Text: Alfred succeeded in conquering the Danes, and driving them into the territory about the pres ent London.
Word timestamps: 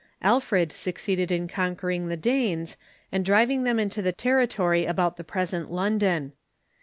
Alfred 0.23 0.71
succeeded 0.71 1.31
in 1.31 1.47
conquering 1.47 2.07
the 2.07 2.17
Danes, 2.17 2.75
and 3.11 3.23
driving 3.23 3.65
them 3.65 3.77
into 3.79 4.01
the 4.01 4.11
territory 4.11 4.83
about 4.83 5.15
the 5.15 5.23
pres 5.23 5.53
ent 5.53 5.71
London. 5.71 6.33